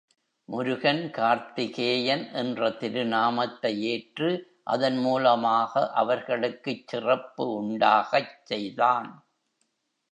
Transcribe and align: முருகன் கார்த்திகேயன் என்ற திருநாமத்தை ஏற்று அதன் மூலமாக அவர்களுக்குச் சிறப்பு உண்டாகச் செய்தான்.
முருகன் 0.49 1.11
கார்த்திகேயன் 1.11 2.29
என்ற 2.33 2.69
திருநாமத்தை 2.69 3.79
ஏற்று 3.83 4.29
அதன் 4.63 4.97
மூலமாக 4.97 5.91
அவர்களுக்குச் 5.93 6.87
சிறப்பு 6.87 7.45
உண்டாகச் 7.53 8.35
செய்தான். 8.43 9.09